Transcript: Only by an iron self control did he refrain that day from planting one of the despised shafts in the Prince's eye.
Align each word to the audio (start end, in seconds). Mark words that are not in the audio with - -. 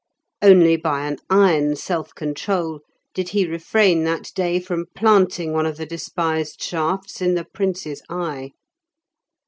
Only 0.41 0.77
by 0.77 1.05
an 1.05 1.17
iron 1.29 1.75
self 1.75 2.15
control 2.15 2.79
did 3.13 3.29
he 3.29 3.45
refrain 3.45 4.03
that 4.05 4.31
day 4.33 4.59
from 4.59 4.87
planting 4.95 5.53
one 5.53 5.67
of 5.67 5.77
the 5.77 5.85
despised 5.85 6.59
shafts 6.59 7.21
in 7.21 7.35
the 7.35 7.45
Prince's 7.45 8.01
eye. 8.09 8.49